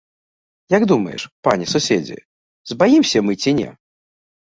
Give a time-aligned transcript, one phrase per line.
[0.75, 2.17] Як думаеш, пане суседзе,
[2.71, 3.67] збаімся мы ці не?